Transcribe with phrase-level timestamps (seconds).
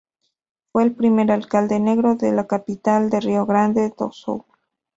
[0.71, 4.45] Fue el primer alcalde negro de la capital de Rio Grande do Sul.